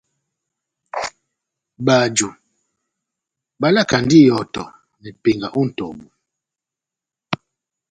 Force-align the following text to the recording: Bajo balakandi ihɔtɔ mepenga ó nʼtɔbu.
Bajo 1.85 2.29
balakandi 3.61 4.17
ihɔtɔ 4.27 4.63
mepenga 5.01 5.47
ó 5.59 5.61
nʼtɔbu. 5.67 6.05